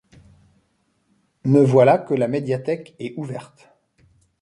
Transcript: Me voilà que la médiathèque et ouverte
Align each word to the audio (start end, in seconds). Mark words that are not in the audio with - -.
Me 1.45 1.61
voilà 1.63 1.99
que 1.99 2.15
la 2.15 2.27
médiathèque 2.27 2.95
et 2.97 3.13
ouverte 3.17 3.69